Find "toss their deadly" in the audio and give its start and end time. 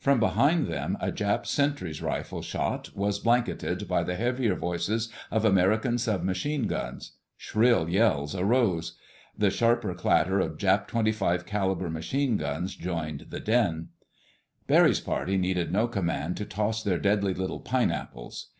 16.44-17.32